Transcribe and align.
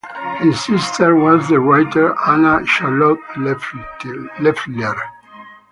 His 0.39 0.59
sister 0.65 1.15
was 1.15 1.47
the 1.47 1.59
writer 1.59 2.15
Anne 2.27 2.65
Charlotte 2.65 3.19
Leffler. 3.37 4.95